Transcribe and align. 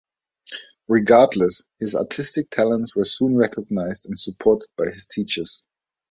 Regardless, 0.87 1.61
his 1.79 1.93
artistic 1.93 2.49
talents 2.49 2.95
were 2.95 3.05
soon 3.05 3.35
recognized 3.35 4.07
and 4.07 4.17
supported 4.17 4.67
by 4.75 4.85
his 4.85 5.05
teachers. 5.05 5.63